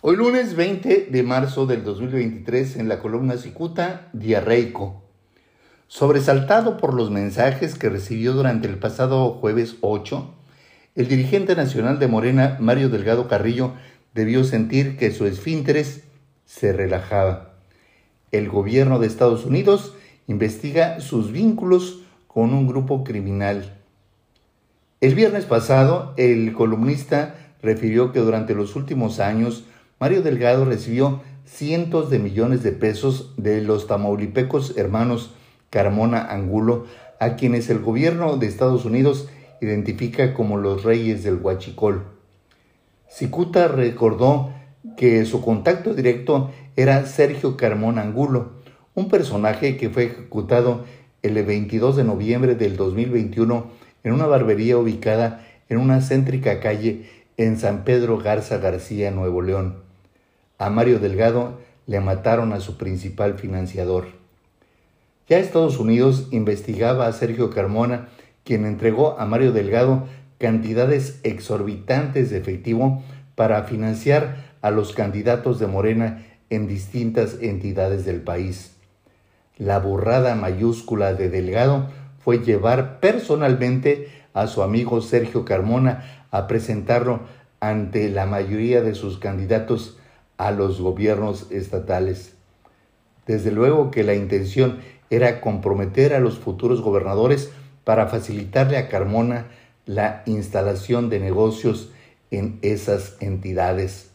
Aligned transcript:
Hoy 0.00 0.14
lunes 0.14 0.54
20 0.54 1.08
de 1.10 1.22
marzo 1.24 1.66
del 1.66 1.82
2023 1.82 2.76
en 2.76 2.88
la 2.88 3.00
columna 3.00 3.36
Cicuta, 3.36 4.10
diarreico. 4.12 5.02
Sobresaltado 5.88 6.76
por 6.76 6.94
los 6.94 7.10
mensajes 7.10 7.74
que 7.74 7.88
recibió 7.88 8.32
durante 8.32 8.68
el 8.68 8.78
pasado 8.78 9.32
jueves 9.32 9.74
8, 9.80 10.32
el 10.94 11.08
dirigente 11.08 11.56
nacional 11.56 11.98
de 11.98 12.06
Morena, 12.06 12.58
Mario 12.60 12.90
Delgado 12.90 13.26
Carrillo, 13.26 13.72
debió 14.14 14.44
sentir 14.44 14.96
que 14.96 15.10
su 15.10 15.26
esfínteres 15.26 16.04
se 16.46 16.72
relajaba. 16.72 17.54
El 18.30 18.48
gobierno 18.48 19.00
de 19.00 19.08
Estados 19.08 19.44
Unidos 19.44 19.94
investiga 20.28 21.00
sus 21.00 21.32
vínculos 21.32 22.02
con 22.28 22.54
un 22.54 22.68
grupo 22.68 23.02
criminal. 23.02 23.76
El 25.00 25.16
viernes 25.16 25.44
pasado, 25.44 26.14
el 26.16 26.52
columnista 26.52 27.34
refirió 27.62 28.12
que 28.12 28.20
durante 28.20 28.54
los 28.54 28.76
últimos 28.76 29.18
años 29.18 29.64
Mario 30.00 30.22
Delgado 30.22 30.64
recibió 30.64 31.22
cientos 31.44 32.08
de 32.08 32.20
millones 32.20 32.62
de 32.62 32.70
pesos 32.70 33.34
de 33.36 33.60
los 33.62 33.88
tamaulipecos 33.88 34.76
hermanos 34.76 35.32
Carmona 35.70 36.22
Angulo, 36.22 36.86
a 37.18 37.34
quienes 37.34 37.68
el 37.68 37.80
gobierno 37.80 38.36
de 38.36 38.46
Estados 38.46 38.84
Unidos 38.84 39.28
identifica 39.60 40.34
como 40.34 40.56
los 40.56 40.84
reyes 40.84 41.24
del 41.24 41.40
huachicol. 41.42 42.04
Cicuta 43.08 43.66
recordó 43.66 44.52
que 44.96 45.24
su 45.24 45.42
contacto 45.42 45.94
directo 45.94 46.52
era 46.76 47.04
Sergio 47.06 47.56
Carmona 47.56 48.02
Angulo, 48.02 48.52
un 48.94 49.08
personaje 49.08 49.76
que 49.76 49.90
fue 49.90 50.04
ejecutado 50.04 50.84
el 51.22 51.44
22 51.44 51.96
de 51.96 52.04
noviembre 52.04 52.54
del 52.54 52.76
2021 52.76 53.66
en 54.04 54.12
una 54.12 54.26
barbería 54.26 54.78
ubicada 54.78 55.44
en 55.68 55.78
una 55.78 56.00
céntrica 56.02 56.60
calle 56.60 57.10
en 57.36 57.58
San 57.58 57.82
Pedro 57.82 58.18
Garza 58.18 58.58
García, 58.58 59.10
Nuevo 59.10 59.42
León 59.42 59.87
a 60.58 60.70
Mario 60.70 60.98
Delgado 60.98 61.58
le 61.86 62.00
mataron 62.00 62.52
a 62.52 62.60
su 62.60 62.76
principal 62.76 63.34
financiador. 63.34 64.08
Ya 65.28 65.38
Estados 65.38 65.78
Unidos 65.78 66.28
investigaba 66.30 67.06
a 67.06 67.12
Sergio 67.12 67.50
Carmona, 67.50 68.08
quien 68.44 68.66
entregó 68.66 69.18
a 69.18 69.26
Mario 69.26 69.52
Delgado 69.52 70.06
cantidades 70.38 71.20
exorbitantes 71.22 72.30
de 72.30 72.38
efectivo 72.38 73.02
para 73.34 73.64
financiar 73.64 74.48
a 74.62 74.70
los 74.70 74.92
candidatos 74.92 75.58
de 75.58 75.66
Morena 75.66 76.24
en 76.50 76.66
distintas 76.66 77.38
entidades 77.40 78.04
del 78.04 78.20
país. 78.20 78.74
La 79.58 79.78
burrada 79.78 80.34
mayúscula 80.34 81.14
de 81.14 81.28
Delgado 81.28 81.88
fue 82.24 82.38
llevar 82.38 83.00
personalmente 83.00 84.08
a 84.32 84.46
su 84.46 84.62
amigo 84.62 85.00
Sergio 85.02 85.44
Carmona 85.44 86.26
a 86.30 86.46
presentarlo 86.46 87.20
ante 87.60 88.08
la 88.08 88.26
mayoría 88.26 88.82
de 88.82 88.94
sus 88.94 89.18
candidatos 89.18 89.97
a 90.38 90.50
los 90.52 90.80
gobiernos 90.80 91.50
estatales. 91.50 92.34
Desde 93.26 93.52
luego 93.52 93.90
que 93.90 94.04
la 94.04 94.14
intención 94.14 94.78
era 95.10 95.40
comprometer 95.40 96.14
a 96.14 96.20
los 96.20 96.38
futuros 96.38 96.80
gobernadores 96.80 97.50
para 97.84 98.06
facilitarle 98.06 98.78
a 98.78 98.88
Carmona 98.88 99.46
la 99.84 100.22
instalación 100.26 101.10
de 101.10 101.20
negocios 101.20 101.90
en 102.30 102.58
esas 102.62 103.16
entidades. 103.20 104.10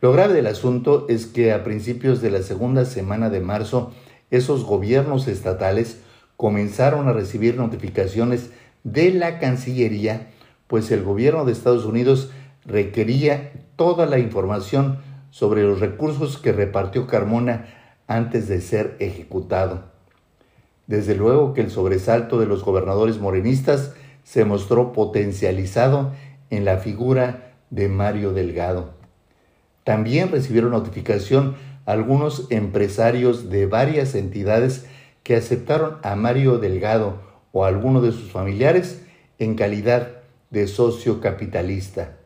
Lo 0.00 0.12
grave 0.12 0.34
del 0.34 0.46
asunto 0.46 1.06
es 1.08 1.26
que 1.26 1.52
a 1.52 1.64
principios 1.64 2.20
de 2.20 2.30
la 2.30 2.42
segunda 2.42 2.84
semana 2.84 3.30
de 3.30 3.40
marzo, 3.40 3.92
esos 4.30 4.64
gobiernos 4.64 5.28
estatales 5.28 5.98
comenzaron 6.36 7.08
a 7.08 7.12
recibir 7.12 7.56
notificaciones 7.56 8.50
de 8.82 9.12
la 9.12 9.38
Cancillería, 9.38 10.28
pues 10.66 10.90
el 10.90 11.02
gobierno 11.02 11.44
de 11.44 11.52
Estados 11.52 11.84
Unidos 11.84 12.30
requería 12.64 13.52
toda 13.76 14.06
la 14.06 14.18
información 14.18 14.98
sobre 15.34 15.64
los 15.64 15.80
recursos 15.80 16.38
que 16.38 16.52
repartió 16.52 17.08
Carmona 17.08 17.66
antes 18.06 18.46
de 18.46 18.60
ser 18.60 18.94
ejecutado. 19.00 19.82
Desde 20.86 21.16
luego 21.16 21.54
que 21.54 21.60
el 21.60 21.72
sobresalto 21.72 22.38
de 22.38 22.46
los 22.46 22.64
gobernadores 22.64 23.18
morenistas 23.18 23.94
se 24.22 24.44
mostró 24.44 24.92
potencializado 24.92 26.12
en 26.50 26.64
la 26.64 26.76
figura 26.76 27.56
de 27.70 27.88
Mario 27.88 28.32
Delgado. 28.32 28.94
También 29.82 30.30
recibieron 30.30 30.70
notificación 30.70 31.56
algunos 31.84 32.46
empresarios 32.50 33.50
de 33.50 33.66
varias 33.66 34.14
entidades 34.14 34.86
que 35.24 35.34
aceptaron 35.34 35.96
a 36.04 36.14
Mario 36.14 36.58
Delgado 36.58 37.18
o 37.50 37.64
a 37.64 37.68
alguno 37.68 38.02
de 38.02 38.12
sus 38.12 38.30
familiares 38.30 39.02
en 39.40 39.56
calidad 39.56 40.12
de 40.50 40.68
socio 40.68 41.20
capitalista. 41.20 42.18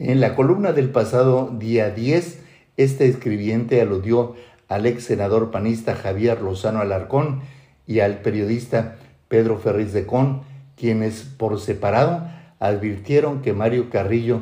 En 0.00 0.18
la 0.18 0.34
columna 0.34 0.72
del 0.72 0.88
pasado 0.88 1.54
día 1.58 1.90
10, 1.90 2.38
este 2.78 3.06
escribiente 3.06 3.82
aludió 3.82 4.34
al 4.66 4.86
ex 4.86 5.04
senador 5.04 5.50
panista 5.50 5.94
Javier 5.94 6.40
Lozano 6.40 6.80
Alarcón 6.80 7.42
y 7.86 8.00
al 8.00 8.22
periodista 8.22 8.96
Pedro 9.28 9.58
Ferriz 9.58 9.92
de 9.92 10.06
Con, 10.06 10.40
quienes 10.74 11.24
por 11.24 11.60
separado 11.60 12.26
advirtieron 12.60 13.42
que 13.42 13.52
Mario 13.52 13.90
Carrillo 13.90 14.40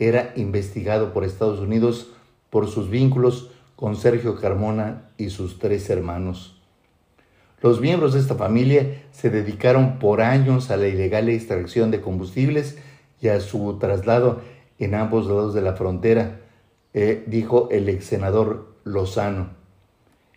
era 0.00 0.32
investigado 0.34 1.12
por 1.12 1.22
Estados 1.22 1.60
Unidos 1.60 2.10
por 2.50 2.66
sus 2.66 2.90
vínculos 2.90 3.52
con 3.76 3.94
Sergio 3.94 4.34
Carmona 4.34 5.10
y 5.18 5.30
sus 5.30 5.60
tres 5.60 5.88
hermanos. 5.88 6.60
Los 7.62 7.80
miembros 7.80 8.14
de 8.14 8.18
esta 8.18 8.34
familia 8.34 9.04
se 9.12 9.30
dedicaron 9.30 10.00
por 10.00 10.20
años 10.20 10.72
a 10.72 10.76
la 10.76 10.88
ilegal 10.88 11.28
extracción 11.28 11.92
de 11.92 12.00
combustibles 12.00 12.76
y 13.20 13.28
a 13.28 13.38
su 13.40 13.78
traslado 13.78 14.40
en 14.78 14.94
ambos 14.94 15.26
lados 15.26 15.54
de 15.54 15.62
la 15.62 15.74
frontera, 15.74 16.40
eh, 16.94 17.24
dijo 17.26 17.68
el 17.70 17.88
ex 17.88 18.04
senador 18.04 18.74
Lozano. 18.84 19.50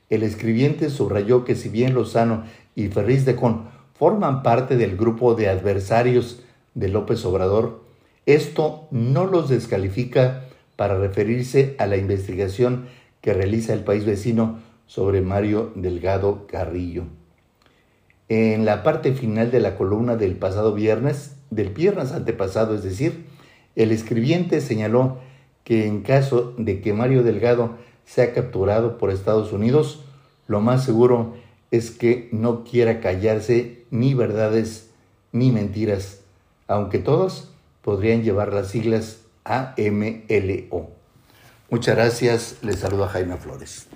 El 0.10 0.24
escribiente 0.24 0.90
subrayó 0.90 1.46
que 1.46 1.56
si 1.56 1.70
bien 1.70 1.94
Lozano 1.94 2.44
y 2.76 2.88
Ferriz 2.88 3.26
de 3.26 3.36
Con 3.36 3.70
forman 3.94 4.44
parte 4.44 4.76
del 4.76 4.98
grupo 4.98 5.36
de 5.36 5.50
adversarios 5.50 6.44
de 6.74 6.88
López 6.88 7.24
Obrador, 7.26 7.84
esto 8.26 8.88
no 8.92 9.26
los 9.26 9.50
descalifica 9.50 10.46
para 10.76 10.98
referirse 10.98 11.76
a 11.78 11.86
la 11.86 11.98
investigación 11.98 12.86
que 13.22 13.34
realiza 13.34 13.74
el 13.74 13.84
país 13.84 14.06
vecino 14.06 14.60
sobre 14.88 15.22
Mario 15.22 15.72
Delgado 15.76 16.48
Carrillo. 16.48 17.04
En 18.30 18.66
la 18.66 18.84
parte 18.84 19.14
final 19.14 19.52
de 19.52 19.60
la 19.60 19.76
columna 19.76 20.16
del 20.16 20.36
pasado 20.36 20.74
viernes, 20.74 21.36
del 21.50 21.70
viernes 21.70 22.12
antepasado, 22.12 22.76
es 22.76 22.84
decir, 22.84 23.26
el 23.80 23.94
escribiente 23.94 24.60
señaló 24.60 25.20
que 25.64 25.88
en 25.88 26.02
caso 26.02 26.54
de 26.58 26.82
que 26.82 26.94
Mario 26.94 27.24
Delgado 27.24 27.78
sea 28.06 28.34
capturado 28.34 28.98
por 28.98 29.10
Estados 29.10 29.54
Unidos, 29.54 30.04
lo 30.48 30.60
más 30.60 30.84
seguro 30.84 31.36
es 31.72 31.90
que 31.90 32.28
no 32.34 32.66
quiera 32.66 33.00
callarse 33.00 33.86
ni 33.90 34.14
verdades 34.14 34.90
ni 35.32 35.52
mentiras, 35.52 36.22
aunque 36.68 37.00
todos 37.00 37.52
podrían 37.82 38.24
llevar 38.24 38.52
las 38.52 38.68
siglas 38.68 39.22
AMLO. 39.46 40.90
Muchas 41.70 41.96
gracias, 41.96 42.58
les 42.62 42.80
saluda 42.80 43.08
Jaime 43.08 43.38
Flores. 43.38 43.88